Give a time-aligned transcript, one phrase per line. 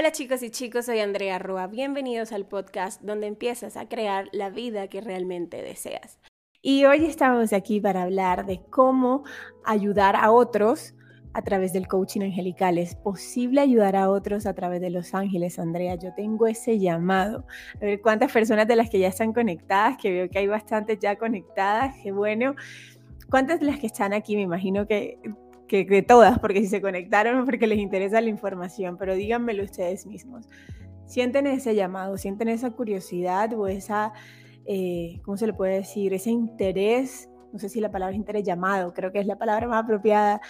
[0.00, 1.66] Hola chicos y chicos, soy Andrea Rua.
[1.66, 6.18] Bienvenidos al podcast donde empiezas a crear la vida que realmente deseas.
[6.62, 9.24] Y hoy estamos aquí para hablar de cómo
[9.62, 10.94] ayudar a otros
[11.34, 12.78] a través del coaching angelical.
[12.78, 15.96] Es posible ayudar a otros a través de los ángeles, Andrea.
[15.96, 17.44] Yo tengo ese llamado.
[17.74, 20.98] A ver cuántas personas de las que ya están conectadas, que veo que hay bastantes
[20.98, 22.54] ya conectadas, qué bueno.
[23.28, 24.34] ¿Cuántas de las que están aquí?
[24.34, 25.18] Me imagino que,
[25.70, 30.48] que todas, porque si se conectaron porque les interesa la información, pero díganmelo ustedes mismos.
[31.06, 32.18] ¿Sienten ese llamado?
[32.18, 34.12] ¿Sienten esa curiosidad o esa,
[34.66, 36.12] eh, ¿cómo se le puede decir?
[36.12, 39.84] Ese interés, no sé si la palabra interés llamado, creo que es la palabra más
[39.84, 40.40] apropiada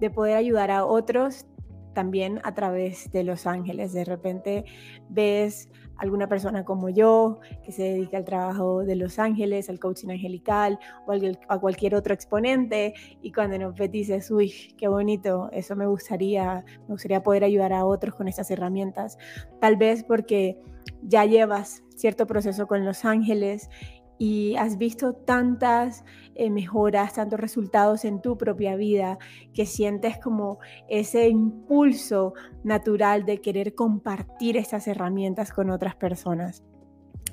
[0.00, 1.46] de poder ayudar a otros
[1.94, 3.92] también a través de los ángeles.
[3.92, 4.64] De repente
[5.08, 10.10] ves alguna persona como yo que se dedica al trabajo de los ángeles, al coaching
[10.10, 11.12] angelical o
[11.48, 16.64] a cualquier otro exponente y cuando nos ves dices, uy, qué bonito, eso me gustaría,
[16.80, 19.16] me gustaría poder ayudar a otros con estas herramientas.
[19.60, 20.60] Tal vez porque
[21.02, 23.70] ya llevas cierto proceso con los ángeles
[24.18, 29.18] y has visto tantas eh, mejoras, tantos resultados en tu propia vida,
[29.52, 36.62] que sientes como ese impulso natural de querer compartir estas herramientas con otras personas.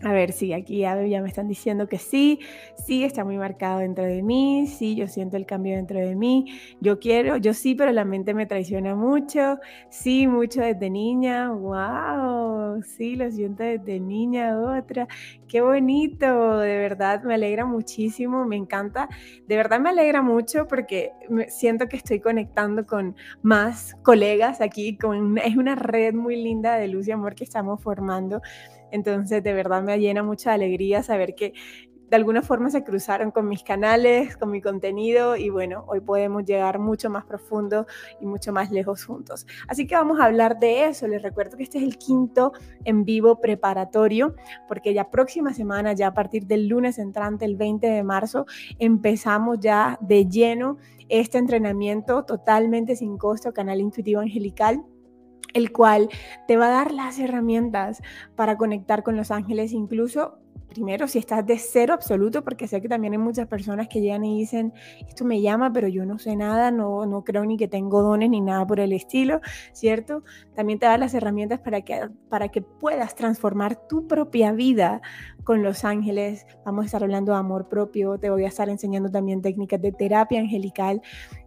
[0.03, 2.39] A ver, sí, aquí ya, me están diciendo que sí,
[2.75, 6.59] sí, está muy marcado dentro de mí, sí, yo siento el cambio dentro de mí,
[6.79, 9.59] yo quiero, yo sí, pero la mente me traiciona mucho,
[9.91, 15.07] sí, mucho desde niña, wow, sí, lo siento desde niña, otra,
[15.47, 19.07] qué bonito, de verdad, me alegra muchísimo, me encanta,
[19.47, 21.11] de verdad me alegra mucho porque
[21.47, 26.87] siento que estoy conectando con más colegas aquí, con, es una red muy linda de
[26.87, 28.41] luz y amor que estamos formando
[28.91, 31.53] entonces, de verdad me llena mucha alegría saber que
[32.11, 36.43] de alguna forma se cruzaron con mis canales, con mi contenido y bueno, hoy podemos
[36.43, 37.87] llegar mucho más profundo
[38.19, 39.47] y mucho más lejos juntos.
[39.69, 41.07] Así que vamos a hablar de eso.
[41.07, 42.51] Les recuerdo que este es el quinto
[42.83, 44.35] en vivo preparatorio
[44.67, 48.45] porque ya próxima semana, ya a partir del lunes entrante, el 20 de marzo,
[48.77, 54.83] empezamos ya de lleno este entrenamiento totalmente sin costo, canal intuitivo angelical
[55.53, 56.09] el cual
[56.47, 58.01] te va a dar las herramientas
[58.35, 60.41] para conectar con los ángeles, incluso
[60.71, 64.23] primero si estás de cero absoluto, porque sé que también hay muchas personas que llegan
[64.23, 64.73] y dicen,
[65.05, 68.29] esto me llama, pero yo no sé nada, no, no creo ni que tengo dones
[68.29, 69.41] ni nada por el estilo,
[69.73, 70.23] ¿cierto?
[70.55, 75.01] También te da las herramientas para que, para que puedas transformar tu propia vida
[75.43, 76.45] con los ángeles.
[76.63, 79.91] Vamos a estar hablando de amor propio, te voy a estar enseñando también técnicas de
[79.91, 81.01] terapia angelical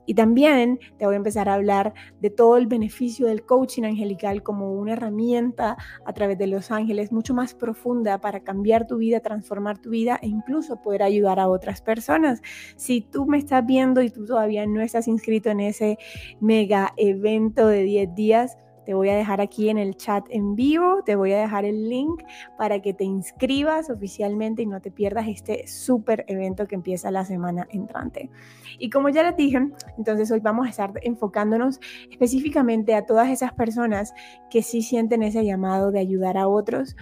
[0.07, 4.43] y también te voy a empezar a hablar de todo el beneficio del coaching angelical
[4.43, 9.21] como una herramienta a través de los ángeles mucho más profunda para cambiar tu vida,
[9.21, 12.43] transformar tu vida e incluso poder ayudar a otras personas.
[12.77, 15.99] Si tú me estás viendo y tú todavía no estás inscrito en ese
[16.41, 21.03] mega evento de 10 días, te voy a dejar aquí en el chat en vivo,
[21.05, 22.23] te voy a dejar el link
[22.59, 27.25] para que te inscribas oficialmente y no te pierdas este súper evento que empieza la
[27.25, 28.31] semana entrante.
[28.79, 29.59] Y como ya les dije,
[29.97, 31.81] entonces hoy vamos a estar enfocándonos
[32.11, 34.15] específicamente a todas esas personas
[34.51, 36.97] que sí sienten ese llamado de ayudar a otros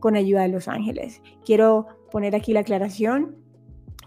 [0.00, 1.22] con ayuda de los ángeles.
[1.44, 3.47] Quiero poner aquí la aclaración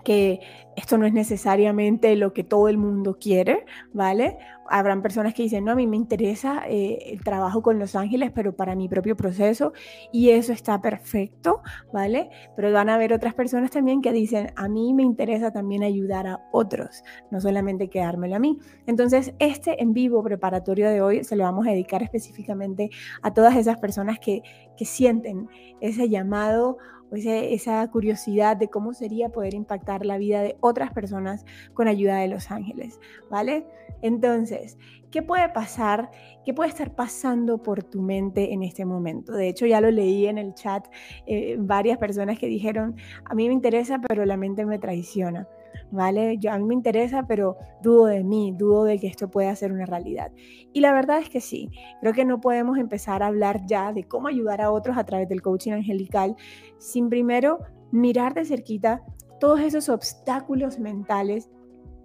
[0.03, 0.39] que
[0.75, 4.38] esto no es necesariamente lo que todo el mundo quiere, ¿vale?
[4.69, 8.31] Habrán personas que dicen, no, a mí me interesa eh, el trabajo con los ángeles,
[8.34, 9.73] pero para mi propio proceso,
[10.13, 12.29] y eso está perfecto, ¿vale?
[12.56, 16.28] Pero van a haber otras personas también que dicen, a mí me interesa también ayudar
[16.28, 18.57] a otros, no solamente quedármelo a mí.
[18.88, 22.89] Entonces, este en vivo preparatorio de hoy se lo vamos a dedicar específicamente
[23.22, 24.41] a todas esas personas que,
[24.78, 25.50] que sienten
[25.81, 26.78] ese llamado
[27.11, 32.27] esa curiosidad de cómo sería poder impactar la vida de otras personas con ayuda de
[32.27, 32.99] los ángeles,
[33.29, 33.66] ¿vale?
[34.01, 34.77] Entonces,
[35.11, 36.11] ¿qué puede pasar?
[36.45, 39.33] ¿Qué puede estar pasando por tu mente en este momento?
[39.33, 40.88] De hecho, ya lo leí en el chat,
[41.27, 42.95] eh, varias personas que dijeron,
[43.25, 45.47] a mí me interesa, pero la mente me traiciona.
[45.91, 46.37] ¿Vale?
[46.37, 49.71] Yo, a mí me interesa, pero dudo de mí, dudo de que esto pueda ser
[49.71, 50.31] una realidad.
[50.73, 54.03] Y la verdad es que sí, creo que no podemos empezar a hablar ya de
[54.03, 56.35] cómo ayudar a otros a través del coaching angelical
[56.77, 57.59] sin primero
[57.91, 59.03] mirar de cerquita
[59.39, 61.50] todos esos obstáculos mentales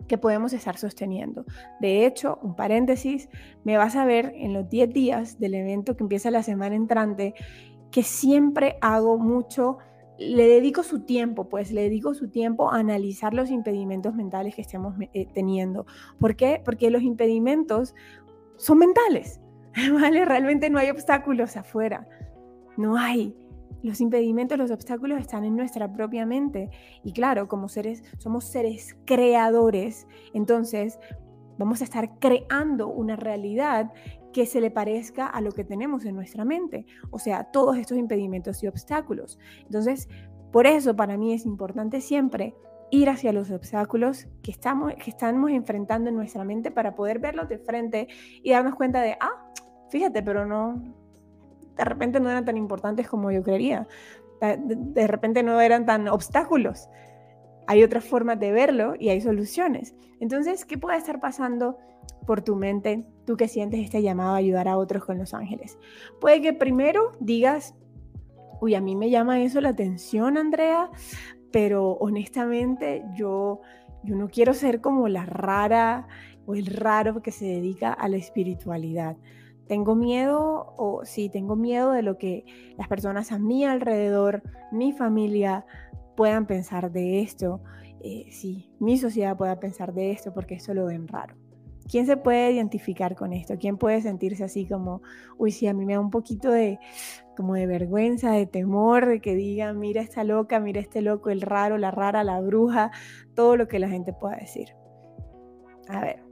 [0.07, 1.45] que podemos estar sosteniendo.
[1.81, 3.29] De hecho, un paréntesis,
[3.65, 7.35] me vas a ver en los 10 días del evento que empieza la semana entrante
[7.91, 9.79] que siempre hago mucho
[10.19, 14.63] le dedico su tiempo, pues le dedico su tiempo a analizar los impedimentos mentales que
[14.63, 15.87] estemos eh, teniendo.
[16.19, 16.63] ¿Por qué?
[16.65, 17.95] Porque los impedimentos
[18.57, 19.41] son mentales,
[19.93, 20.25] ¿vale?
[20.25, 22.09] Realmente no hay obstáculos afuera,
[22.77, 23.37] no hay.
[23.83, 26.71] Los impedimentos, los obstáculos están en nuestra propia mente.
[27.05, 30.99] Y claro, como seres, somos seres creadores, entonces
[31.59, 33.93] vamos a estar creando una realidad
[34.37, 37.97] que se le parezca a lo que tenemos en nuestra mente, o sea, todos estos
[37.97, 39.39] impedimentos y obstáculos.
[39.63, 40.11] Entonces,
[40.53, 42.55] por eso para mí es importante siempre
[42.91, 47.49] ir hacia los obstáculos que estamos, que estamos enfrentando en nuestra mente para poder verlos
[47.49, 48.09] de frente
[48.43, 49.53] y darnos cuenta de, ah,
[49.89, 50.83] fíjate, pero no,
[51.75, 53.89] de repente no eran tan importantes como yo creería,
[54.43, 56.91] de, de repente no eran tan obstáculos.
[57.69, 59.95] Hay otras formas de verlo y hay soluciones.
[60.21, 61.79] Entonces, ¿qué puede estar pasando
[62.27, 65.79] por tu mente tú que sientes este llamado a ayudar a otros con los ángeles?
[66.21, 67.75] Puede que primero digas,
[68.61, 70.91] uy, a mí me llama eso la atención, Andrea,
[71.53, 73.61] pero honestamente yo,
[74.03, 76.07] yo no quiero ser como la rara
[76.47, 79.17] o el raro que se dedica a la espiritualidad.
[79.67, 82.45] Tengo miedo, o sí, tengo miedo de lo que
[82.79, 85.67] las personas a mi alrededor, mi familia,
[86.17, 87.61] puedan pensar de esto.
[88.01, 91.35] Eh, sí, mi sociedad pueda pensar de esto porque eso lo ven raro.
[91.89, 93.57] ¿Quién se puede identificar con esto?
[93.59, 95.03] ¿Quién puede sentirse así como,
[95.39, 96.79] uy, sí, a mí me da un poquito de,
[97.37, 101.43] como de vergüenza, de temor, de que digan, mira esta loca, mira este loco, el
[101.43, 102.91] raro, la rara, la bruja,
[103.35, 104.71] todo lo que la gente pueda decir.
[105.89, 106.25] A ver,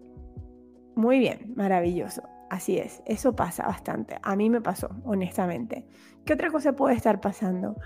[0.97, 2.23] muy bien, maravilloso.
[2.51, 4.17] Así es, eso pasa bastante.
[4.23, 5.87] A mí me pasó, honestamente.
[6.25, 7.77] ¿Qué otra cosa puede estar pasando?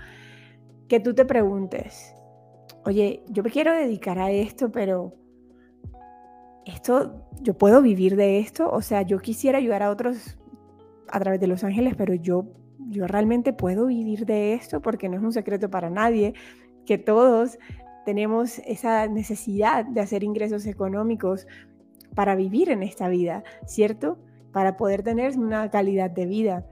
[0.87, 2.13] Que tú te preguntes,
[2.85, 5.18] oye, yo me quiero dedicar a esto, pero
[6.69, 10.37] esto, yo puedo vivir de esto, o sea, yo quisiera ayudar a otros
[11.07, 12.45] a través de Los Ángeles, pero yo,
[12.89, 16.33] yo realmente puedo vivir de esto porque no es un secreto para nadie
[16.85, 17.57] que todos
[18.05, 21.47] tenemos esa necesidad de hacer ingresos económicos
[22.15, 24.17] para vivir en esta vida, ¿cierto?
[24.51, 26.65] Para poder tener una calidad de vida.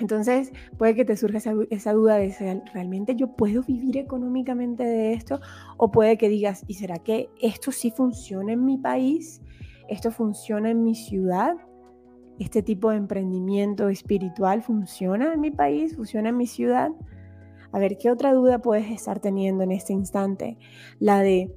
[0.00, 1.38] Entonces puede que te surja
[1.70, 5.40] esa, duda de ¿realmente yo puedo vivir económicamente de esto?
[5.76, 9.40] O puede que digas, ¿y será que esto sí funciona en mi país?
[9.88, 11.54] ¿Esto funciona en mi ciudad?
[12.38, 15.94] ¿Este tipo de emprendimiento espiritual funciona en mi país?
[15.94, 16.90] ¿Funciona en mi ciudad?
[17.70, 20.58] A ver, ¿qué otra duda puedes estar teniendo en este instante?
[20.98, 21.54] La de,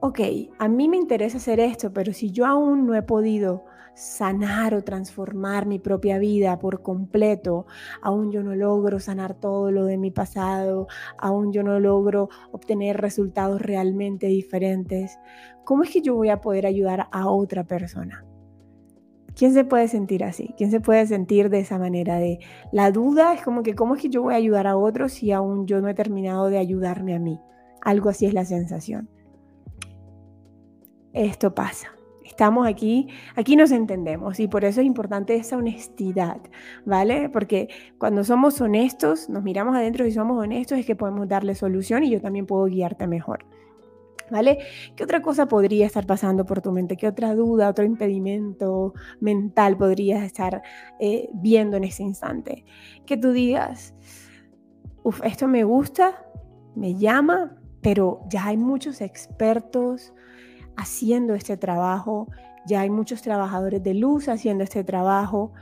[0.00, 0.20] ok,
[0.58, 4.82] a mí me interesa hacer esto, pero si yo aún no he podido sanar o
[4.82, 7.66] transformar mi propia vida por completo,
[8.02, 10.88] aún yo no logro sanar todo lo de mi pasado,
[11.18, 15.18] aún yo no logro obtener resultados realmente diferentes,
[15.64, 18.24] ¿cómo es que yo voy a poder ayudar a otra persona?
[19.36, 20.54] ¿Quién se puede sentir así?
[20.56, 22.18] ¿Quién se puede sentir de esa manera?
[22.18, 22.38] De
[22.70, 25.32] la duda es como que cómo es que yo voy a ayudar a otros si
[25.32, 27.40] aún yo no he terminado de ayudarme a mí.
[27.80, 29.08] Algo así es la sensación.
[31.12, 31.88] Esto pasa.
[32.24, 36.40] Estamos aquí, aquí nos entendemos y por eso es importante esa honestidad,
[36.86, 37.28] ¿vale?
[37.28, 37.68] Porque
[37.98, 42.10] cuando somos honestos, nos miramos adentro y somos honestos, es que podemos darle solución y
[42.10, 43.44] yo también puedo guiarte mejor.
[44.30, 44.58] ¿Vale?
[44.96, 46.96] ¿Qué otra cosa podría estar pasando por tu mente?
[46.96, 50.62] ¿Qué otra duda, otro impedimento mental podrías estar
[50.98, 52.64] eh, viendo en ese instante?
[53.04, 53.94] Que tú digas,
[55.02, 56.24] uff, esto me gusta,
[56.74, 60.14] me llama, pero ya hay muchos expertos,
[60.76, 62.28] haciendo este trabajo,
[62.66, 65.52] ya hay muchos trabajadores de luz haciendo este trabajo.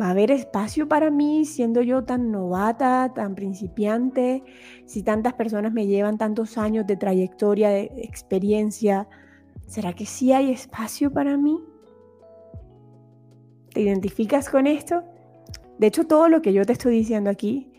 [0.00, 4.42] ¿Va a haber espacio para mí siendo yo tan novata, tan principiante?
[4.86, 9.06] Si tantas personas me llevan tantos años de trayectoria, de experiencia,
[9.66, 11.58] ¿será que sí hay espacio para mí?
[13.74, 15.02] ¿Te identificas con esto?
[15.78, 17.70] De hecho, todo lo que yo te estoy diciendo aquí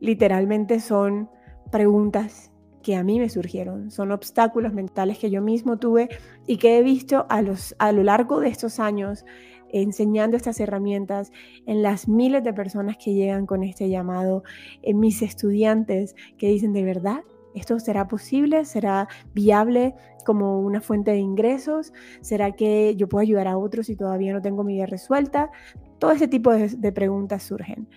[0.00, 1.30] literalmente son
[1.70, 2.53] preguntas
[2.84, 3.90] que a mí me surgieron.
[3.90, 6.08] Son obstáculos mentales que yo mismo tuve
[6.46, 9.24] y que he visto a, los, a lo largo de estos años
[9.70, 11.32] enseñando estas herramientas
[11.66, 14.44] en las miles de personas que llegan con este llamado,
[14.82, 17.22] en mis estudiantes que dicen de verdad,
[17.54, 18.64] ¿esto será posible?
[18.66, 21.92] ¿Será viable como una fuente de ingresos?
[22.20, 25.50] ¿Será que yo puedo ayudar a otros si todavía no tengo mi vida resuelta?
[25.98, 27.88] Todo ese tipo de, de preguntas surgen.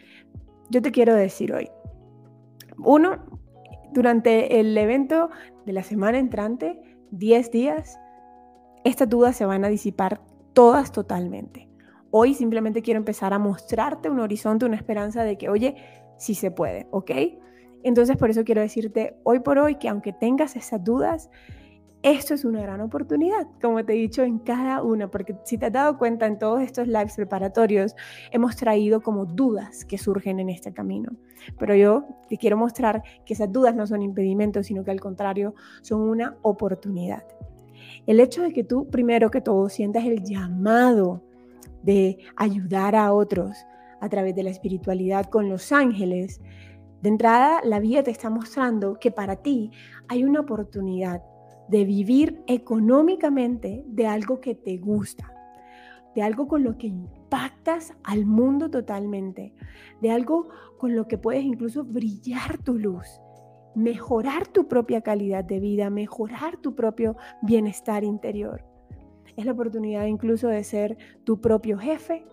[0.70, 1.70] Yo te quiero decir hoy,
[2.79, 3.37] uno,
[3.94, 5.29] durante el evento
[5.65, 6.79] de la semana entrante,
[7.12, 8.00] 10 días,
[8.84, 10.22] estas dudas se van a disipar
[10.53, 11.70] todas totalmente.
[12.12, 15.75] Hoy simplemente quiero empezar a mostrarte un horizonte, una esperanza de que, oye,
[16.17, 17.12] sí se puede, ¿ok?
[17.84, 21.29] Entonces por eso quiero decirte hoy por hoy que aunque tengas esas dudas,
[22.04, 25.66] esto es una gran oportunidad, como te he dicho en cada una, porque si te
[25.66, 27.96] has dado cuenta en todos estos lives preparatorios,
[28.32, 31.12] hemos traído como dudas que surgen en este camino.
[31.58, 35.56] Pero yo te quiero mostrar que esas dudas no son impedimentos, sino que al contrario
[35.82, 37.24] son una oportunidad.
[38.06, 41.24] El hecho de que tú, primero que todo, sientas el llamado
[41.84, 43.58] de ayudar a otros
[44.00, 46.42] a través de la espiritualidad con los ángeles,
[47.01, 49.72] de entrada la vida te está mostrando que para ti
[50.08, 51.22] hay una oportunidad
[51.69, 55.33] de vivir económicamente de algo que te gusta.
[56.15, 59.53] de algo con lo que impactas al mundo totalmente,
[60.01, 63.21] de algo con lo que puedes incluso brillar tu luz,
[63.75, 68.65] mejorar tu propia calidad de vida, mejorar tu propio bienestar interior.
[69.36, 72.25] Es la oportunidad incluso de ser tu propio jefe,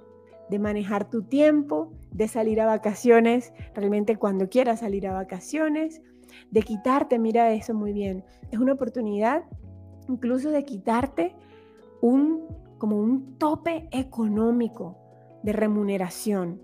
[0.49, 6.01] de manejar tu tiempo, de salir a vacaciones realmente cuando quieras salir a vacaciones,
[6.51, 9.45] de quitarte, mira eso muy bien, es una oportunidad
[10.09, 11.35] incluso de quitarte
[12.01, 12.47] un
[12.79, 14.99] como un tope económico
[15.43, 16.61] de remuneración,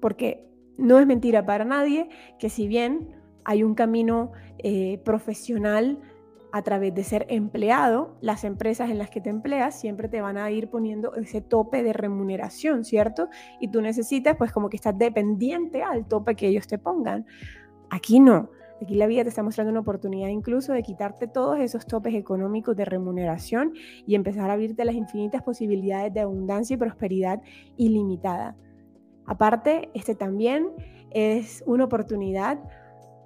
[0.00, 0.46] porque
[0.76, 2.08] no es mentira para nadie
[2.38, 5.98] que si bien hay un camino eh, profesional
[6.52, 10.38] a través de ser empleado, las empresas en las que te empleas siempre te van
[10.38, 13.28] a ir poniendo ese tope de remuneración, ¿cierto?
[13.60, 17.26] Y tú necesitas, pues como que estás dependiente al tope que ellos te pongan.
[17.90, 18.50] Aquí no.
[18.80, 22.76] Aquí la vida te está mostrando una oportunidad incluso de quitarte todos esos topes económicos
[22.76, 23.72] de remuneración
[24.06, 27.40] y empezar a abrirte las infinitas posibilidades de abundancia y prosperidad
[27.76, 28.56] ilimitada.
[29.24, 30.68] Aparte, este también
[31.10, 32.58] es una oportunidad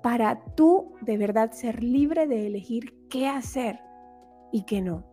[0.02, 3.80] para tú de verdad ser libre de elegir qué hacer
[4.52, 5.04] y qué no.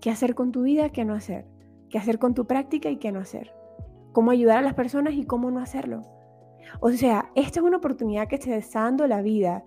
[0.00, 1.46] Qué hacer con tu vida, qué no hacer.
[1.88, 3.52] Qué hacer con tu práctica y qué no hacer.
[4.12, 6.02] Cómo ayudar a las personas y cómo no hacerlo.
[6.80, 9.64] O sea, esta es una oportunidad que te está dando la vida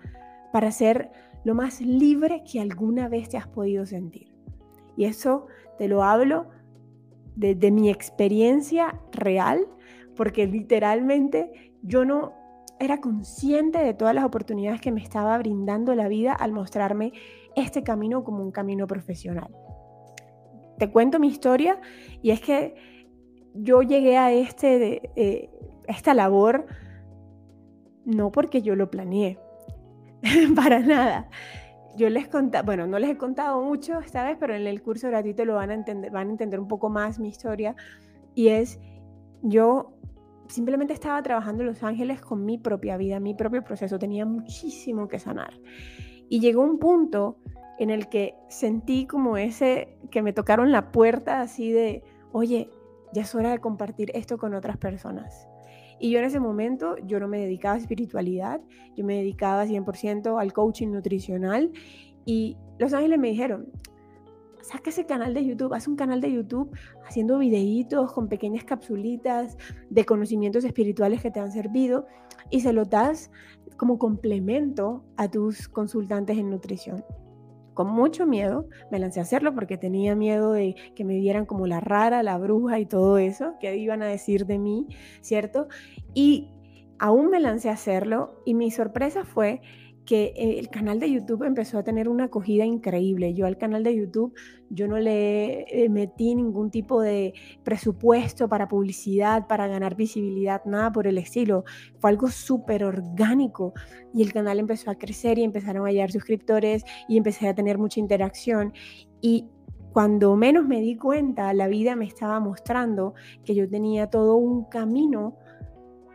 [0.51, 1.11] para ser
[1.43, 4.33] lo más libre que alguna vez te has podido sentir.
[4.97, 5.47] Y eso
[5.77, 6.47] te lo hablo
[7.35, 9.67] desde mi experiencia real,
[10.15, 12.33] porque literalmente yo no
[12.79, 17.13] era consciente de todas las oportunidades que me estaba brindando la vida al mostrarme
[17.55, 19.55] este camino como un camino profesional.
[20.77, 21.79] Te cuento mi historia
[22.21, 22.75] y es que
[23.53, 25.49] yo llegué a este, eh,
[25.87, 26.65] esta labor
[28.05, 29.39] no porque yo lo planeé,
[30.55, 31.29] para nada.
[31.97, 35.07] Yo les conté, bueno, no les he contado mucho esta vez, pero en el curso
[35.07, 37.75] gratuito lo van a entender, van a entender un poco más mi historia.
[38.33, 38.79] Y es,
[39.41, 39.93] yo
[40.47, 43.97] simplemente estaba trabajando en Los Ángeles con mi propia vida, mi propio proceso.
[43.97, 45.53] Tenía muchísimo que sanar.
[46.27, 47.38] Y llegó un punto
[47.79, 52.69] en el que sentí como ese, que me tocaron la puerta así de, oye,
[53.13, 55.47] ya es hora de compartir esto con otras personas.
[55.99, 58.61] Y yo en ese momento, yo no me dedicaba a espiritualidad,
[58.95, 61.71] yo me dedicaba 100% al coaching nutricional
[62.25, 63.67] y Los Ángeles me dijeron,
[64.61, 66.75] saca ese canal de YouTube, haz un canal de YouTube
[67.07, 69.57] haciendo videitos con pequeñas capsulitas
[69.89, 72.07] de conocimientos espirituales que te han servido
[72.49, 73.31] y se lo das
[73.77, 77.03] como complemento a tus consultantes en nutrición
[77.75, 81.67] con mucho miedo, me lancé a hacerlo porque tenía miedo de que me vieran como
[81.67, 84.88] la rara, la bruja y todo eso, que iban a decir de mí,
[85.22, 85.67] ¿cierto?
[86.15, 86.50] Y
[86.98, 89.62] aún me lancé a hacerlo y mi sorpresa fue
[90.05, 93.33] que eh, el canal de YouTube empezó a tener una acogida increíble.
[93.33, 94.33] Yo al canal de YouTube,
[94.69, 97.33] yo no le eh, metí ningún tipo de
[97.63, 101.63] presupuesto para publicidad, para ganar visibilidad, nada por el estilo.
[102.00, 103.74] Fue algo súper orgánico
[104.13, 107.77] y el canal empezó a crecer y empezaron a hallar suscriptores y empecé a tener
[107.77, 108.74] mucha interacción.
[109.21, 109.50] Y
[109.95, 113.13] cuando menos me di cuenta, la vida me estaba mostrando
[113.45, 115.38] que yo tenía todo un camino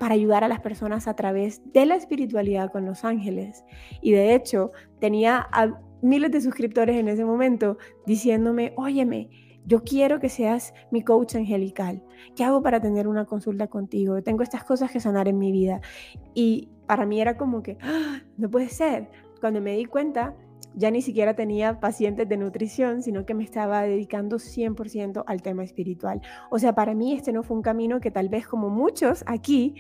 [0.00, 3.66] para ayudar a las personas a través de la espiritualidad con los ángeles.
[4.00, 7.76] Y de hecho, tenía a miles de suscriptores en ese momento
[8.06, 9.28] diciéndome, óyeme,
[9.66, 12.02] yo quiero que seas mi coach angelical.
[12.34, 14.22] ¿Qué hago para tener una consulta contigo?
[14.22, 15.82] Tengo estas cosas que sanar en mi vida.
[16.32, 18.22] Y para mí era como que, ¡Ah!
[18.38, 19.10] no puede ser.
[19.38, 20.34] Cuando me di cuenta,
[20.74, 25.64] ya ni siquiera tenía pacientes de nutrición, sino que me estaba dedicando 100% al tema
[25.64, 26.20] espiritual.
[26.50, 29.74] O sea, para mí este no fue un camino que tal vez como muchos aquí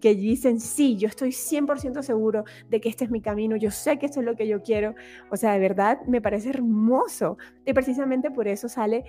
[0.00, 3.98] que dicen, sí, yo estoy 100% seguro de que este es mi camino, yo sé
[3.98, 4.96] que esto es lo que yo quiero.
[5.30, 7.38] O sea, de verdad me parece hermoso.
[7.64, 9.04] Y precisamente por eso sale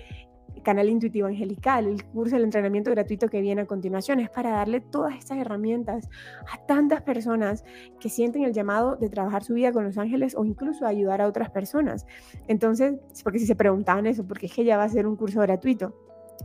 [0.64, 4.82] canal intuitivo angelical, el curso del entrenamiento gratuito que viene a continuación, es para darle
[4.82, 6.10] todas estas herramientas
[6.52, 7.64] a tantas personas
[8.00, 11.28] que sienten el llamado de trabajar su vida con los ángeles o incluso ayudar a
[11.28, 12.06] otras personas.
[12.48, 15.42] Entonces, porque si se preguntaban eso, porque es que ya va a ser un curso
[15.42, 15.94] gratuito.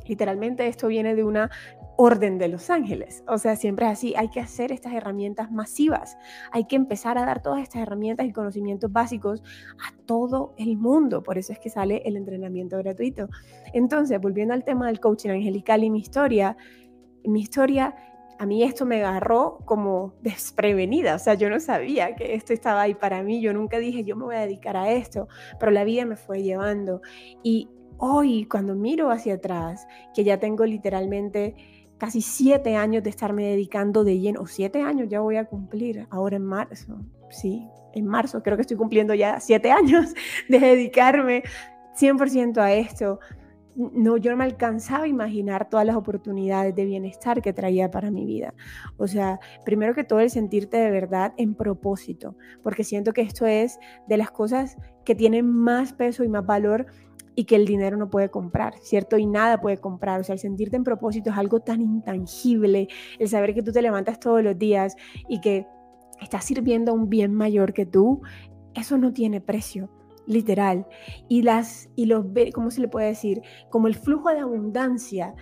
[0.08, 1.50] Literalmente esto viene de una
[1.96, 3.24] orden de los ángeles.
[3.26, 6.16] O sea, siempre es así, hay que hacer estas herramientas masivas,
[6.52, 9.42] hay que empezar a dar todas estas herramientas y conocimientos básicos
[9.84, 11.22] a todo el mundo.
[11.22, 13.28] Por eso es que sale el entrenamiento gratuito.
[13.72, 16.56] Entonces, volviendo al tema del coaching angelical y mi historia,
[17.24, 17.94] mi historia
[18.38, 22.82] a mí esto me agarró como desprevenida, o sea, yo no sabía que esto estaba
[22.82, 25.26] ahí para mí, yo nunca dije, yo me voy a dedicar a esto,
[25.58, 27.00] pero la vida me fue llevando.
[27.42, 31.54] Y hoy, cuando miro hacia atrás, que ya tengo literalmente
[31.98, 36.36] casi siete años de estarme dedicando de lleno, siete años ya voy a cumplir ahora
[36.36, 37.00] en marzo,
[37.30, 40.14] sí, en marzo creo que estoy cumpliendo ya siete años
[40.48, 41.42] de dedicarme
[41.98, 43.18] 100% a esto.
[43.74, 48.10] no, yo no me alcanzaba a imaginar todas las oportunidades de bienestar que traía para
[48.10, 48.54] mi vida.
[48.96, 53.46] O sea, primero que todo el sentirte de verdad en propósito, porque siento que esto
[53.46, 53.78] es
[54.08, 56.86] de las cosas que tienen más peso y más valor
[57.38, 59.16] y que el dinero no puede comprar, ¿cierto?
[59.16, 60.18] Y nada puede comprar.
[60.18, 63.80] O sea, el sentirte en propósito es algo tan intangible, el saber que tú te
[63.80, 64.97] levantas todos los días
[65.28, 65.64] y que
[66.21, 68.23] estás sirviendo a un bien mayor que tú,
[68.75, 69.88] eso no tiene precio
[70.26, 70.88] literal.
[71.28, 73.40] Y las y los ¿cómo se le puede decir?
[73.71, 75.33] Como el flujo de abundancia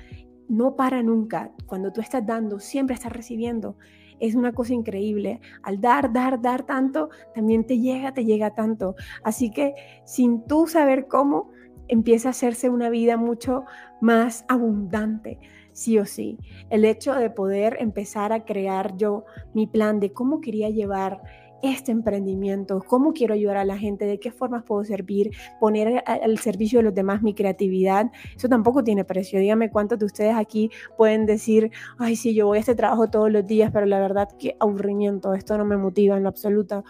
[0.51, 1.51] no para nunca.
[1.65, 3.79] Cuando tú estás dando, siempre estás recibiendo.
[4.21, 5.41] Es una cosa increíble.
[5.63, 8.97] Al dar, dar, dar tanto, también te llega, te llega tanto.
[9.25, 9.73] Así que
[10.05, 11.56] sin tú saber cómo,
[11.89, 13.65] empieza a hacerse una vida mucho
[14.01, 15.39] más abundante,
[15.73, 16.39] sí o sí.
[16.71, 19.25] El hecho de poder empezar a crear yo
[19.55, 21.23] mi plan de cómo quería llevar
[21.63, 26.39] este emprendimiento, cómo quiero ayudar a la gente, de qué formas puedo servir, poner al
[26.39, 29.41] servicio de los demás mi creatividad, eso tampoco tiene precio.
[29.41, 33.31] Dígame cuántos de ustedes aquí pueden decir, ay, sí, yo voy a este trabajo todos
[33.31, 36.85] los días, pero la verdad qué aburrimiento, esto no me motiva en lo absoluto,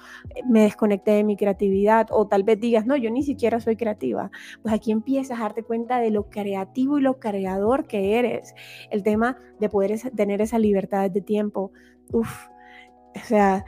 [0.49, 4.31] me desconecté de mi creatividad, o tal vez digas, no, yo ni siquiera soy creativa.
[4.63, 8.55] Pues aquí empiezas a darte cuenta de lo creativo y lo creador que eres.
[8.91, 11.73] El tema de poder tener esa libertad de tiempo.
[12.13, 12.49] Uf,
[13.15, 13.65] o sea,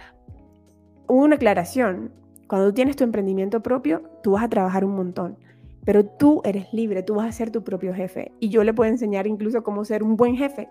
[1.09, 2.13] una aclaración.
[2.47, 5.37] Cuando tú tienes tu emprendimiento propio, tú vas a trabajar un montón,
[5.85, 8.33] pero tú eres libre, tú vas a ser tu propio jefe.
[8.41, 10.69] Y yo le puedo enseñar incluso cómo ser un buen jefe.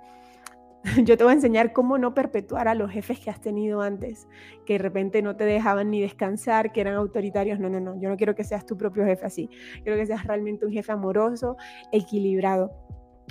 [1.04, 4.28] Yo te voy a enseñar cómo no perpetuar a los jefes que has tenido antes,
[4.66, 7.60] que de repente no te dejaban ni descansar, que eran autoritarios.
[7.60, 9.50] No, no, no, yo no quiero que seas tu propio jefe así.
[9.84, 11.58] Quiero que seas realmente un jefe amoroso,
[11.92, 12.72] equilibrado,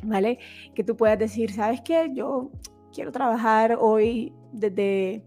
[0.04, 0.38] ¿vale?
[0.75, 2.10] Que tú puedas decir, ¿sabes qué?
[2.12, 2.50] Yo
[2.92, 5.25] quiero trabajar hoy desde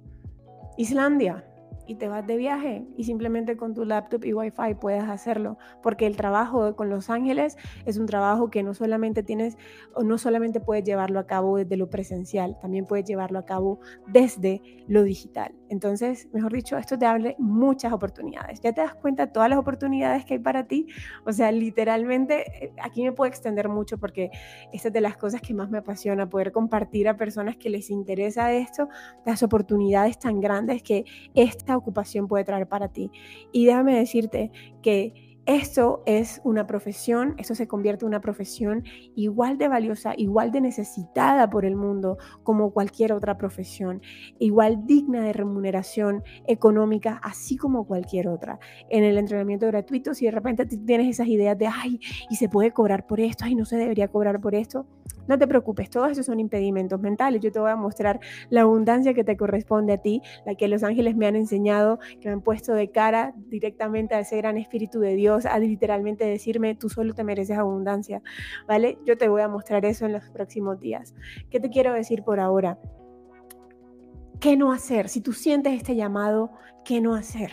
[0.78, 1.49] Islandia
[1.90, 6.06] y te vas de viaje y simplemente con tu laptop y wifi puedes hacerlo, porque
[6.06, 9.58] el trabajo con Los Ángeles es un trabajo que no solamente tienes
[9.96, 13.80] o no solamente puedes llevarlo a cabo desde lo presencial, también puedes llevarlo a cabo
[14.06, 15.56] desde lo digital.
[15.70, 18.60] Entonces, mejor dicho, esto te abre muchas oportunidades.
[18.62, 20.88] ¿Ya te das cuenta de todas las oportunidades que hay para ti?
[21.26, 24.30] O sea, literalmente, eh, aquí me puedo extender mucho porque
[24.72, 27.90] esta es de las cosas que más me apasiona, poder compartir a personas que les
[27.90, 28.90] interesa esto,
[29.26, 33.12] las oportunidades tan grandes que esta ocupación puede traer para ti.
[33.52, 38.84] Y déjame decirte que esto es una profesión, esto se convierte en una profesión
[39.16, 44.00] igual de valiosa, igual de necesitada por el mundo como cualquier otra profesión,
[44.38, 48.60] igual digna de remuneración económica, así como cualquier otra.
[48.90, 52.72] En el entrenamiento gratuito, si de repente tienes esas ideas de, ay, y se puede
[52.72, 54.86] cobrar por esto, ay, no se debería cobrar por esto,
[55.30, 57.40] no te preocupes, todos esos son impedimentos mentales.
[57.40, 60.82] Yo te voy a mostrar la abundancia que te corresponde a ti, la que los
[60.82, 65.00] ángeles me han enseñado, que me han puesto de cara directamente a ese gran espíritu
[65.00, 68.24] de Dios, a literalmente decirme, tú solo te mereces abundancia,
[68.68, 68.98] ¿vale?
[69.06, 71.14] Yo te voy a mostrar eso en los próximos días.
[71.52, 72.80] ¿Qué te quiero decir por ahora?
[74.40, 75.10] ¿Qué no hacer?
[75.10, 76.50] Si tú sientes este llamado,
[76.84, 77.52] ¿qué no hacer?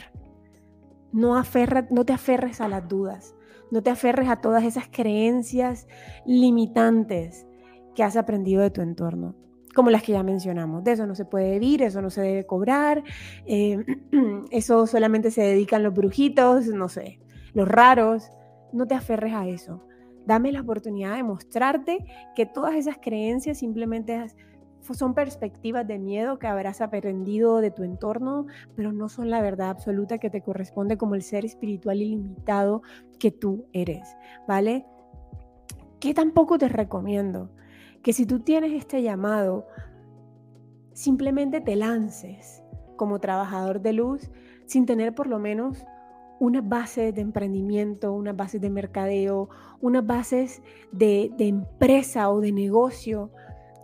[1.13, 3.35] No, aferra, no te aferres a las dudas,
[3.71, 5.87] no te aferres a todas esas creencias
[6.25, 7.47] limitantes
[7.97, 9.35] que has aprendido de tu entorno,
[9.75, 10.85] como las que ya mencionamos.
[10.85, 13.03] De eso no se puede vivir, eso no se debe cobrar,
[13.47, 13.85] eh,
[14.53, 17.19] eso solamente se dedican los brujitos, no sé,
[17.55, 18.31] los raros.
[18.73, 19.83] No te aferres a eso.
[20.27, 22.05] Dame la oportunidad de mostrarte
[22.35, 24.27] que todas esas creencias simplemente
[24.81, 29.71] son perspectivas de miedo que habrás aprendido de tu entorno, pero no son la verdad
[29.71, 32.83] absoluta que te corresponde como el ser espiritual ilimitado
[33.19, 34.85] que tú eres, ¿vale?
[35.99, 37.51] ¿Qué tampoco te recomiendo?
[38.07, 39.67] Que si tú tienes este llamado,
[40.93, 42.63] simplemente te lances
[42.95, 44.31] como trabajador de luz
[44.65, 45.85] sin tener por lo menos
[46.39, 49.49] unas bases de emprendimiento, unas bases de mercadeo,
[49.81, 53.33] unas bases de, de, empresa o de negocio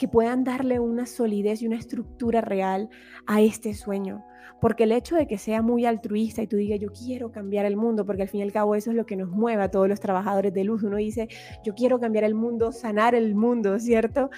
[0.02, 2.90] que puedan darle una solidez y una estructura real
[3.24, 4.24] a este sueño.
[4.60, 7.76] Porque el hecho de que sea muy altruista y tú digas, yo quiero cambiar el
[7.76, 9.88] mundo, porque al fin y al cabo eso es lo que nos mueve a todos
[9.88, 10.82] los trabajadores de luz.
[10.82, 11.28] Uno dice,
[11.64, 14.28] yo quiero cambiar el mundo, sanar el mundo, ¿cierto?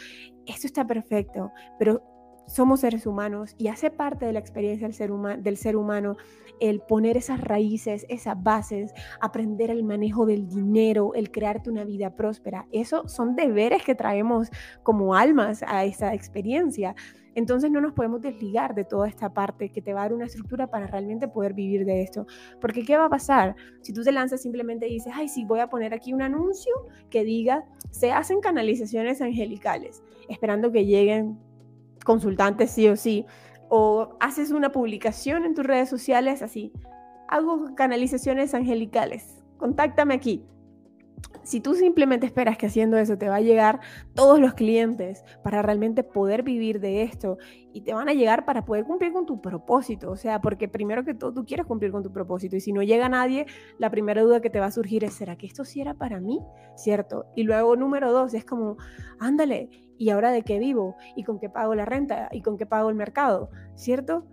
[0.45, 2.03] Esto está perfecto, pero
[2.47, 6.17] somos seres humanos y hace parte de la experiencia del ser, del ser humano
[6.61, 12.15] el poner esas raíces, esas bases, aprender el manejo del dinero, el crearte una vida
[12.15, 12.67] próspera.
[12.73, 14.51] Eso son deberes que traemos
[14.83, 16.95] como almas a esa experiencia.
[17.35, 20.27] Entonces no nos podemos desligar de toda esta parte que te va a dar una
[20.27, 22.27] estructura para realmente poder vivir de esto.
[22.61, 23.57] Porque ¿qué va a pasar?
[23.81, 26.73] Si tú te lanzas simplemente y dices, ay, sí, voy a poner aquí un anuncio
[27.11, 31.39] que diga, se hacen canalizaciones angelicales, esperando que lleguen
[32.05, 33.27] consultantes sí o sí,
[33.69, 36.73] o haces una publicación en tus redes sociales así,
[37.29, 40.45] hago canalizaciones angelicales, contáctame aquí.
[41.43, 43.81] Si tú simplemente esperas que haciendo eso te va a llegar
[44.15, 47.39] todos los clientes para realmente poder vivir de esto
[47.73, 51.05] y te van a llegar para poder cumplir con tu propósito, o sea, porque primero
[51.05, 53.47] que todo tú quieres cumplir con tu propósito y si no llega nadie,
[53.79, 56.21] la primera duda que te va a surgir es, ¿será que esto sí era para
[56.21, 56.41] mí?
[56.77, 57.27] ¿Cierto?
[57.35, 58.77] Y luego número dos es como,
[59.19, 60.97] ándale, ¿y ahora de qué vivo?
[61.17, 62.29] ¿Y con qué pago la renta?
[62.33, 63.51] ¿Y con qué pago el mercado?
[63.75, 64.27] ¿Cierto?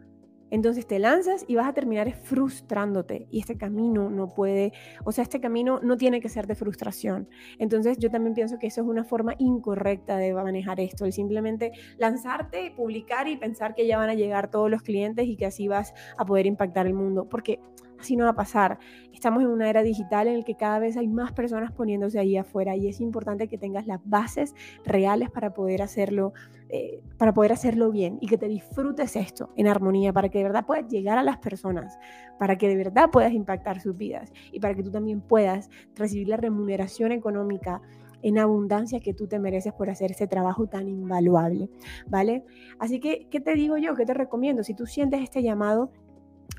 [0.51, 3.25] Entonces te lanzas y vas a terminar frustrándote.
[3.31, 4.73] Y este camino no puede,
[5.05, 7.29] o sea, este camino no tiene que ser de frustración.
[7.57, 11.05] Entonces yo también pienso que eso es una forma incorrecta de manejar esto.
[11.05, 15.37] El simplemente lanzarte, publicar y pensar que ya van a llegar todos los clientes y
[15.37, 17.29] que así vas a poder impactar el mundo.
[17.29, 17.61] Porque
[18.01, 18.79] así no va a pasar.
[19.13, 22.37] Estamos en una era digital en la que cada vez hay más personas poniéndose ahí
[22.37, 24.53] afuera y es importante que tengas las bases
[24.85, 26.33] reales para poder hacerlo,
[26.69, 30.43] eh, para poder hacerlo bien y que te disfrutes esto en armonía, para que de
[30.43, 31.97] verdad puedas llegar a las personas,
[32.37, 36.27] para que de verdad puedas impactar sus vidas y para que tú también puedas recibir
[36.27, 37.81] la remuneración económica
[38.23, 41.69] en abundancia que tú te mereces por hacer ese trabajo tan invaluable,
[42.07, 42.43] ¿vale?
[42.79, 43.95] Así que, ¿qué te digo yo?
[43.95, 44.63] ¿Qué te recomiendo?
[44.63, 45.91] Si tú sientes este llamado,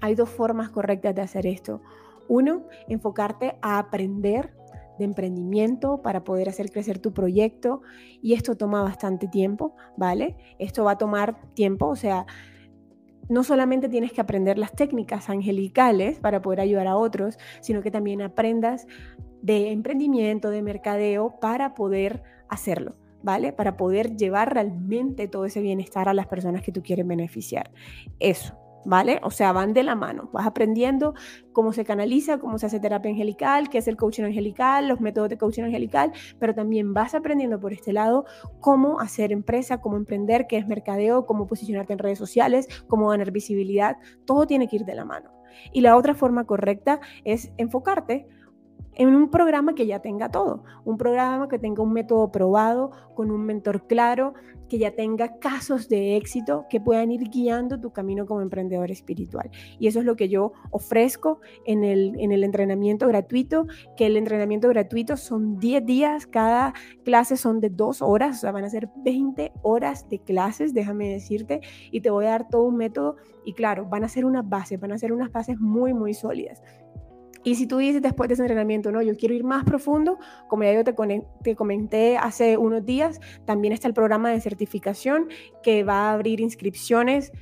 [0.00, 1.81] hay dos formas correctas de hacer esto.
[2.28, 4.55] Uno, enfocarte a aprender
[4.98, 7.83] de emprendimiento para poder hacer crecer tu proyecto
[8.20, 10.37] y esto toma bastante tiempo, ¿vale?
[10.59, 12.26] Esto va a tomar tiempo, o sea,
[13.28, 17.90] no solamente tienes que aprender las técnicas angelicales para poder ayudar a otros, sino que
[17.90, 18.87] también aprendas
[19.40, 22.96] de emprendimiento, de mercadeo para poder hacerlo.
[23.24, 23.52] ¿Vale?
[23.52, 27.70] Para poder llevar realmente todo ese bienestar a las personas que tú quieres beneficiar.
[28.18, 29.20] Eso, ¿vale?
[29.22, 30.30] O sea, van de la mano.
[30.32, 31.14] Vas aprendiendo
[31.52, 35.28] cómo se canaliza, cómo se hace terapia angelical, qué es el coaching angelical, los métodos
[35.28, 38.24] de coaching angelical, pero también vas aprendiendo por este lado
[38.60, 43.30] cómo hacer empresa, cómo emprender, qué es mercadeo, cómo posicionarte en redes sociales, cómo ganar
[43.30, 43.96] visibilidad.
[44.24, 45.30] Todo tiene que ir de la mano.
[45.72, 48.26] Y la otra forma correcta es enfocarte
[48.94, 53.31] en un programa que ya tenga todo, un programa que tenga un método probado, con
[53.31, 54.35] un mentor claro,
[54.68, 59.50] que ya tenga casos de éxito que puedan ir guiando tu camino como emprendedor espiritual.
[59.78, 63.66] Y eso es lo que yo ofrezco en el, en el entrenamiento gratuito,
[63.98, 66.72] que el entrenamiento gratuito son 10 días, cada
[67.05, 71.09] clase son de 2 horas, o sea, van a ser 20 horas de clases, déjame
[71.09, 74.48] decirte, y te voy a dar todo un método y claro, van a ser unas
[74.48, 76.62] bases, van a ser unas bases muy, muy sólidas.
[77.44, 80.64] Y si tú dices después de ese entrenamiento, no, yo quiero ir más profundo, como
[80.64, 80.94] ya yo te,
[81.42, 85.28] te, comenté hace unos días, también está el programa de certificación
[85.62, 87.33] que va a abrir inscripciones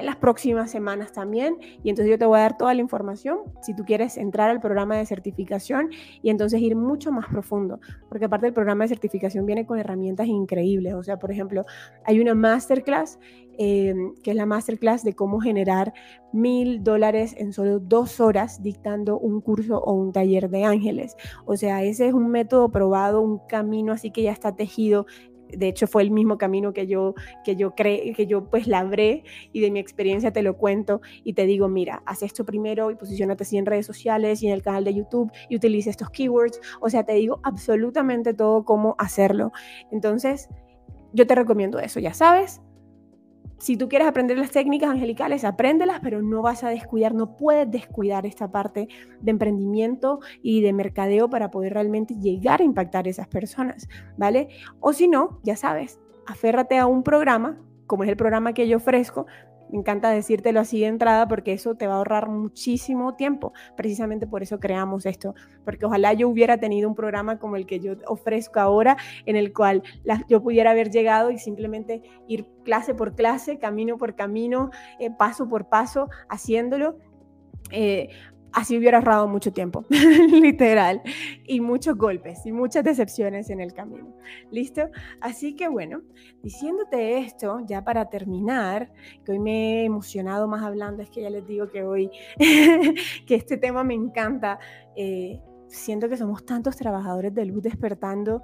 [0.00, 1.56] en las próximas semanas también.
[1.82, 4.60] Y entonces yo te voy a dar toda la información si tú quieres entrar al
[4.60, 5.90] programa de certificación
[6.22, 7.78] y entonces ir mucho más profundo.
[8.08, 10.94] Porque aparte del programa de certificación viene con herramientas increíbles.
[10.94, 11.64] O sea, por ejemplo,
[12.04, 13.18] hay una masterclass
[13.62, 15.92] eh, que es la masterclass de cómo generar
[16.32, 21.14] mil dólares en solo dos horas dictando un curso o un taller de ángeles.
[21.44, 25.04] O sea, ese es un método probado, un camino así que ya está tejido
[25.52, 29.24] de hecho fue el mismo camino que yo que yo cre que yo pues labré
[29.52, 32.94] y de mi experiencia te lo cuento y te digo, mira, haz esto primero y
[32.94, 36.60] posicionate así en redes sociales y en el canal de YouTube y utiliza estos keywords,
[36.80, 39.52] o sea, te digo absolutamente todo cómo hacerlo.
[39.90, 40.48] Entonces,
[41.12, 42.62] yo te recomiendo eso, ya sabes,
[43.60, 47.70] si tú quieres aprender las técnicas angelicales, apréndelas, pero no vas a descuidar, no puedes
[47.70, 48.88] descuidar esta parte
[49.20, 54.48] de emprendimiento y de mercadeo para poder realmente llegar a impactar a esas personas, ¿vale?
[54.80, 58.78] O si no, ya sabes, aférrate a un programa, como es el programa que yo
[58.78, 59.26] ofrezco,
[59.70, 63.52] me encanta decírtelo así de entrada porque eso te va a ahorrar muchísimo tiempo.
[63.76, 67.80] Precisamente por eso creamos esto, porque ojalá yo hubiera tenido un programa como el que
[67.80, 69.82] yo ofrezco ahora, en el cual
[70.28, 75.48] yo pudiera haber llegado y simplemente ir clase por clase, camino por camino, eh, paso
[75.48, 76.98] por paso, haciéndolo.
[77.70, 78.08] Eh,
[78.52, 79.84] así hubiera ahorrado mucho tiempo,
[80.32, 81.02] literal,
[81.46, 84.14] y muchos golpes y muchas decepciones en el camino.
[84.50, 84.88] ¿Listo?
[85.20, 86.02] Así que bueno,
[86.42, 88.92] diciéndote esto, ya para terminar,
[89.24, 93.34] que hoy me he emocionado más hablando, es que ya les digo que hoy, que
[93.34, 94.58] este tema me encanta.
[94.96, 98.42] Eh, siento que somos tantos trabajadores de luz despertando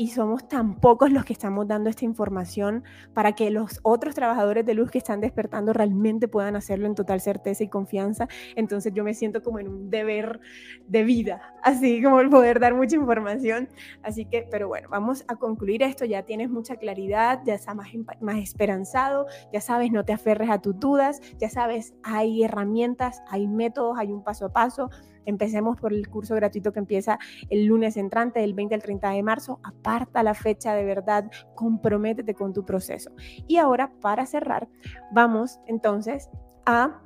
[0.00, 4.64] y somos tan pocos los que estamos dando esta información para que los otros trabajadores
[4.64, 8.26] de luz que están despertando realmente puedan hacerlo en total certeza y confianza.
[8.56, 10.40] Entonces yo me siento como en un deber
[10.88, 13.68] de vida, así como el poder dar mucha información.
[14.02, 16.06] Así que, pero bueno, vamos a concluir esto.
[16.06, 17.88] Ya tienes mucha claridad, ya estás más,
[18.22, 23.46] más esperanzado, ya sabes, no te aferres a tus dudas, ya sabes, hay herramientas, hay
[23.46, 24.88] métodos, hay un paso a paso
[25.30, 29.22] Empecemos por el curso gratuito que empieza el lunes entrante, del 20 al 30 de
[29.22, 29.60] marzo.
[29.62, 33.12] Aparta la fecha de verdad, comprométete con tu proceso.
[33.46, 34.68] Y ahora, para cerrar,
[35.12, 36.28] vamos entonces
[36.66, 37.00] a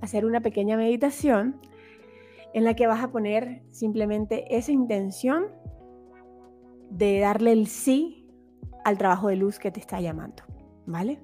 [0.00, 1.60] hacer una pequeña meditación
[2.54, 5.46] en la que vas a poner simplemente esa intención
[6.90, 8.28] de darle el sí
[8.84, 10.42] al trabajo de luz que te está llamando,
[10.86, 11.20] ¿vale?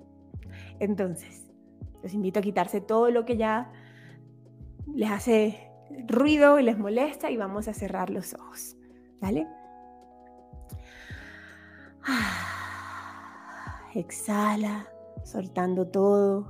[0.79, 1.51] Entonces,
[2.03, 3.73] los invito a quitarse todo lo que ya
[4.95, 5.67] les hace
[6.07, 8.77] ruido y les molesta y vamos a cerrar los ojos,
[9.20, 9.46] ¿vale?
[13.94, 14.88] Exhala,
[15.24, 16.48] soltando todo.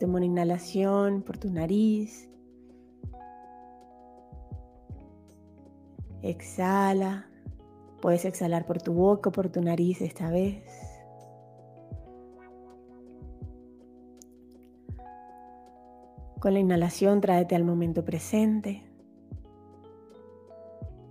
[0.00, 2.28] Toma una inhalación por tu nariz.
[6.22, 7.28] Exhala.
[8.00, 10.64] Puedes exhalar por tu boca por tu nariz esta vez.
[16.42, 18.82] Con la inhalación tráete al momento presente.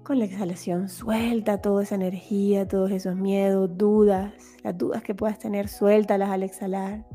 [0.03, 5.39] Con la exhalación suelta toda esa energía, todos esos miedos, dudas, las dudas que puedas
[5.39, 7.05] tener, suéltalas al exhalar.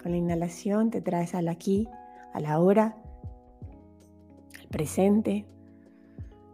[0.00, 1.88] Con la inhalación te traes al aquí,
[2.32, 2.96] a la hora,
[4.60, 5.46] al presente.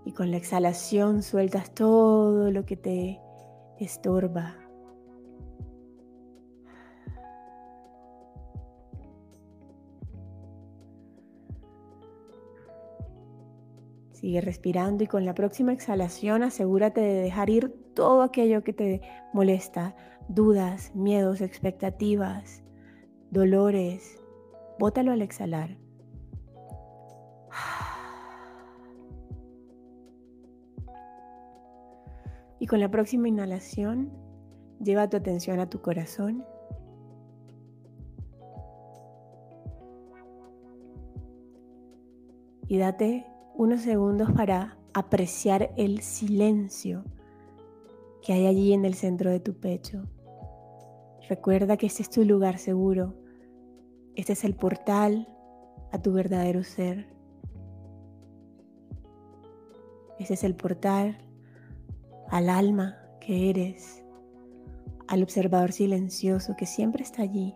[0.05, 3.21] Y con la exhalación sueltas todo lo que te
[3.79, 4.57] estorba.
[14.13, 19.03] Sigue respirando y con la próxima exhalación asegúrate de dejar ir todo aquello que te
[19.35, 19.95] molesta,
[20.29, 22.63] dudas, miedos, expectativas,
[23.31, 24.23] dolores.
[24.79, 25.84] Bótalo al exhalar.
[32.65, 34.11] Y con la próxima inhalación,
[34.83, 36.47] lleva tu atención a tu corazón.
[42.67, 47.05] Y date unos segundos para apreciar el silencio
[48.23, 50.09] que hay allí en el centro de tu pecho.
[51.29, 53.13] Recuerda que este es tu lugar seguro.
[54.15, 55.29] Este es el portal
[55.93, 57.15] a tu verdadero ser.
[60.19, 61.19] Este es el portal
[62.35, 64.03] al alma que eres,
[65.07, 67.55] al observador silencioso que siempre está allí,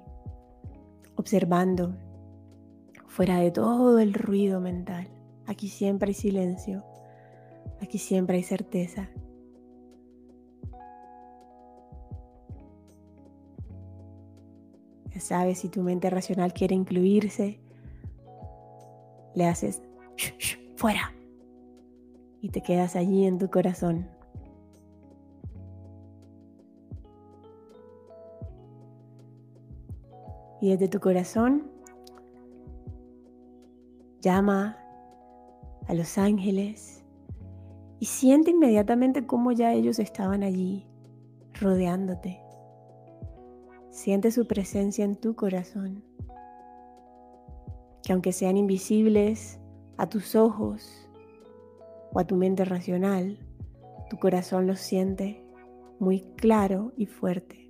[1.16, 1.96] observando
[3.08, 5.08] fuera de todo el ruido mental.
[5.46, 6.84] Aquí siempre hay silencio.
[7.82, 9.10] Aquí siempre hay certeza.
[15.12, 17.58] Ya sabes, si tu mente racional quiere incluirse,
[19.34, 19.82] le haces
[20.76, 21.12] fuera
[22.40, 24.17] y te quedas allí en tu corazón.
[30.60, 31.70] Y desde tu corazón
[34.20, 34.76] llama
[35.86, 37.04] a los ángeles
[38.00, 40.86] y siente inmediatamente cómo ya ellos estaban allí,
[41.60, 42.40] rodeándote.
[43.90, 46.04] Siente su presencia en tu corazón,
[48.02, 49.58] que aunque sean invisibles
[49.96, 51.08] a tus ojos
[52.12, 53.38] o a tu mente racional,
[54.08, 55.42] tu corazón los siente
[55.98, 57.67] muy claro y fuerte.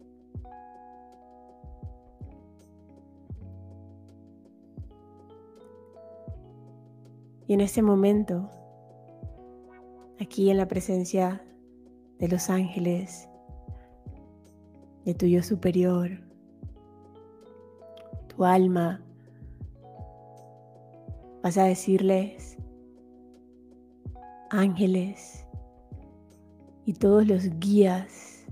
[7.48, 8.50] Y en ese momento,
[10.20, 11.42] aquí en la presencia
[12.18, 13.26] de los ángeles,
[15.06, 16.10] de tu yo superior,
[18.26, 19.02] tu alma,
[21.42, 22.58] vas a decirles,
[24.50, 25.46] ángeles
[26.84, 28.44] y todos los guías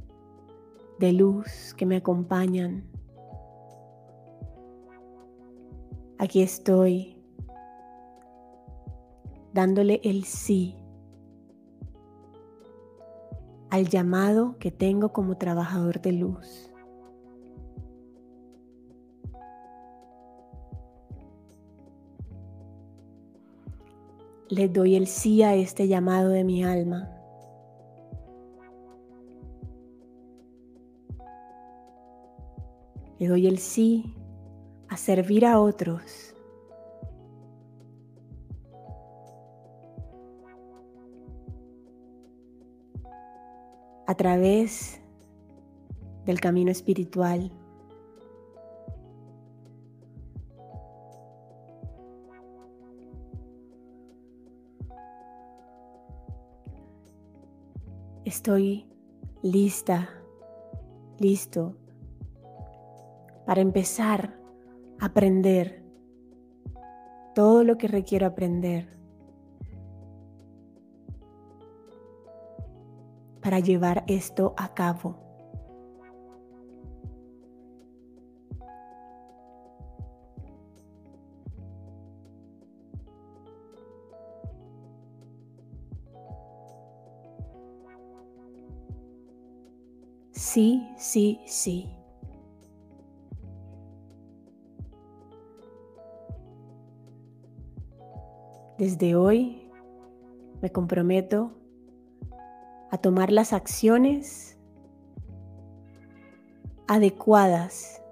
[1.00, 2.82] de luz que me acompañan,
[6.16, 7.15] aquí estoy
[9.57, 10.77] dándole el sí
[13.71, 16.71] al llamado que tengo como trabajador de luz.
[24.51, 27.11] Le doy el sí a este llamado de mi alma.
[33.19, 34.14] Le doy el sí
[34.88, 36.36] a servir a otros
[44.07, 45.01] a través
[46.25, 47.53] del camino espiritual.
[58.25, 58.87] Estoy
[59.42, 60.09] lista,
[61.19, 61.77] listo
[63.47, 64.37] para empezar
[64.99, 65.85] a aprender
[67.35, 68.95] todo lo que requiero aprender
[73.46, 75.14] para llevar esto a cabo.
[90.32, 91.88] Sí, sí, sí.
[98.76, 99.70] Desde hoy
[100.61, 101.52] me comprometo
[102.96, 104.56] a tomar las acciones
[106.88, 108.02] adecuadas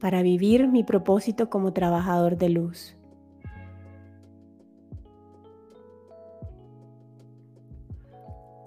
[0.00, 2.96] para vivir mi propósito como trabajador de luz.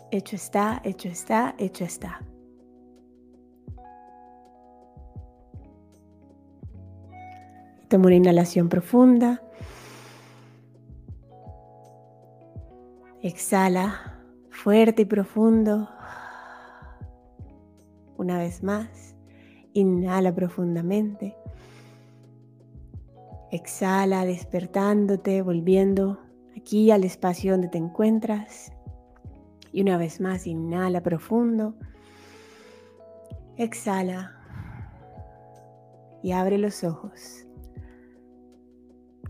[0.10, 2.22] Hecho está, hecho está, hecho está.
[7.90, 9.42] Tomo una inhalación profunda.
[13.24, 15.88] Exhala fuerte y profundo.
[18.18, 19.16] Una vez más.
[19.74, 21.36] Inhala profundamente.
[23.52, 26.20] Exhala despertándote, volviendo
[26.58, 28.74] aquí al espacio donde te encuentras.
[29.72, 31.76] Y una vez más, inhala profundo.
[33.56, 34.36] Exhala.
[36.24, 37.46] Y abre los ojos.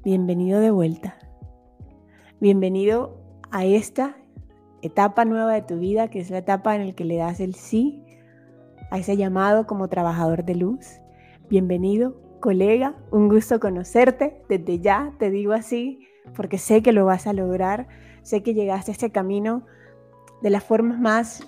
[0.05, 1.17] Bienvenido de vuelta.
[2.39, 3.20] Bienvenido
[3.51, 4.15] a esta
[4.81, 7.55] etapa nueva de tu vida, que es la etapa en la que le das el
[7.55, 8.03] sí
[8.89, 10.99] a ese llamado como trabajador de luz.
[11.49, 14.41] Bienvenido, colega, un gusto conocerte.
[14.49, 17.87] Desde ya te digo así, porque sé que lo vas a lograr.
[18.23, 19.65] Sé que llegaste a este camino
[20.41, 21.47] de las formas más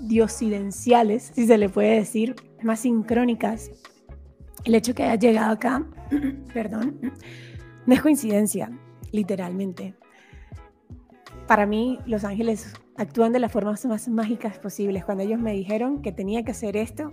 [0.00, 3.70] diosidenciales, si se le puede decir, más sincrónicas.
[4.64, 5.84] El hecho que hayas llegado acá,
[6.54, 7.00] perdón,
[7.86, 8.70] no es coincidencia,
[9.12, 9.94] literalmente.
[11.46, 15.04] Para mí, los ángeles actúan de las formas más mágicas posibles.
[15.04, 17.12] Cuando ellos me dijeron que tenía que hacer esto,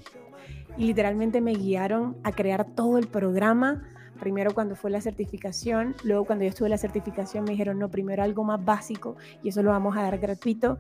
[0.78, 3.84] y literalmente me guiaron a crear todo el programa.
[4.20, 8.24] Primero cuando fue la certificación, luego cuando yo estuve la certificación me dijeron, no, primero
[8.24, 10.80] algo más básico y eso lo vamos a dar gratuito.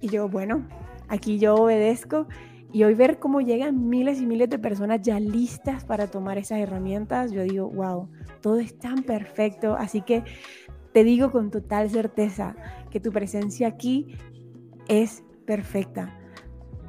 [0.00, 0.66] Y yo, bueno,
[1.08, 2.26] aquí yo obedezco
[2.72, 6.58] y hoy ver cómo llegan miles y miles de personas ya listas para tomar esas
[6.58, 8.08] herramientas, yo digo, wow,
[8.40, 9.76] todo es tan perfecto.
[9.76, 10.24] Así que
[10.94, 12.54] te digo con total certeza
[12.90, 14.16] que tu presencia aquí
[14.86, 16.16] es perfecta.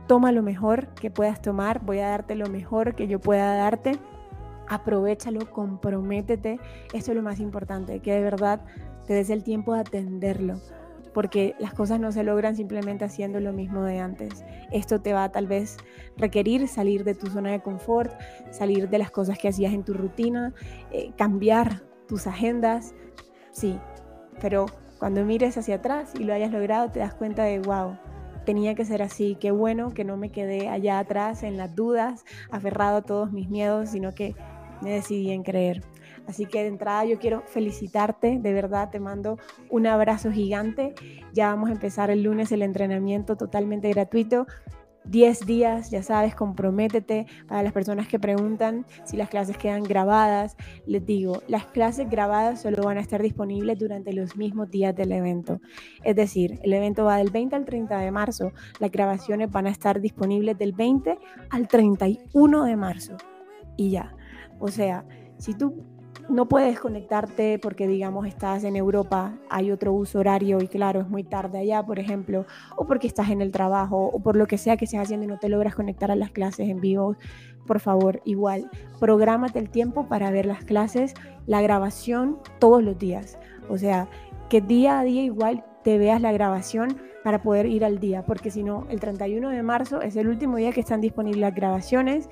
[0.08, 3.94] Toma lo mejor que puedas tomar, voy a darte lo mejor que yo pueda darte.
[4.68, 6.60] Aprovechalo, comprométete.
[6.94, 8.64] Esto es lo más importante, que de verdad
[9.08, 10.62] te des el tiempo de atenderlo
[11.12, 14.44] porque las cosas no se logran simplemente haciendo lo mismo de antes.
[14.72, 15.78] Esto te va a tal vez
[16.18, 18.12] requerir salir de tu zona de confort,
[18.52, 20.54] salir de las cosas que hacías en tu rutina,
[20.92, 22.94] eh, cambiar tus agendas,
[23.54, 23.80] sí,
[24.42, 24.66] pero
[25.00, 27.98] cuando mires hacia atrás y lo hayas logrado te das cuenta de, wow,
[28.46, 32.24] tenía que ser así, qué bueno que no me quedé allá atrás en las dudas,
[32.52, 34.36] aferrado a todos mis miedos, sino que
[34.82, 35.82] me decidí en creer.
[36.28, 39.38] Así que de entrada yo quiero felicitarte, de verdad te mando
[39.70, 40.96] un abrazo gigante.
[41.34, 44.48] Ya vamos a empezar el lunes el entrenamiento totalmente gratuito.
[45.08, 47.28] 10 días, ya sabes, comprométete.
[47.48, 52.62] Para las personas que preguntan si las clases quedan grabadas, les digo, las clases grabadas
[52.62, 55.62] solo van a estar disponibles durante los mismos días del evento.
[56.04, 59.70] Es decir, el evento va del 20 al 30 de marzo, las grabaciones van a
[59.70, 61.18] estar disponibles del 20
[61.50, 63.18] al 31 de marzo.
[63.78, 64.16] Y ya,
[64.60, 65.06] o sea,
[65.38, 65.84] si tú
[66.30, 71.10] no puedes conectarte porque, digamos, estás en Europa, hay otro uso horario y claro, es
[71.10, 74.58] muy tarde allá, por ejemplo, o porque estás en el trabajo, o por lo que
[74.58, 77.16] sea que estés haciendo y no te logras conectar a las clases en vivo,
[77.66, 81.14] por favor, igual, prográmate el tiempo para ver las clases,
[81.48, 83.38] la grabación todos los días.
[83.70, 84.08] O sea,
[84.50, 88.52] que día a día igual te veas la grabación para poder ir al día, porque
[88.52, 92.30] si no, el 31 de marzo es el último día que están disponibles las grabaciones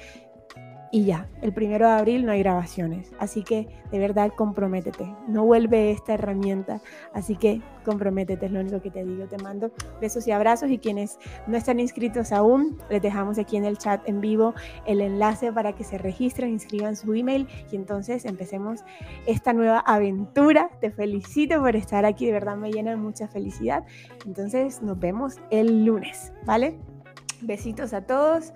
[0.93, 3.13] y ya, el primero de abril no hay grabaciones.
[3.17, 5.11] Así que de verdad comprométete.
[5.27, 6.81] No vuelve esta herramienta.
[7.15, 9.25] Así que comprométete, es lo único que te digo.
[9.25, 13.65] Te mando besos y abrazos y quienes no están inscritos aún, les dejamos aquí en
[13.65, 14.53] el chat en vivo
[14.85, 18.81] el enlace para que se registren, inscriban su email y entonces empecemos
[19.25, 20.69] esta nueva aventura.
[20.79, 23.83] Te felicito por estar aquí, de verdad me llena de mucha felicidad.
[24.27, 26.77] Entonces nos vemos el lunes, ¿vale?
[27.45, 28.53] Besitos a todos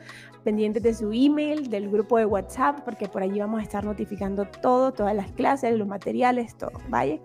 [0.48, 4.46] pendientes de su email, del grupo de WhatsApp, porque por allí vamos a estar notificando
[4.46, 6.72] todo, todas las clases, los materiales, todo.
[6.88, 7.20] ¿Vale?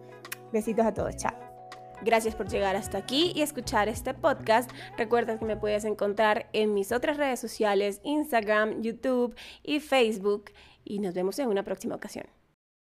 [0.53, 1.33] Besitos a todos, chao.
[2.05, 4.69] Gracias por llegar hasta aquí y escuchar este podcast.
[4.99, 10.51] Recuerda que me puedes encontrar en mis otras redes sociales, Instagram, YouTube y Facebook.
[10.85, 12.42] Y nos vemos en una próxima ocasión.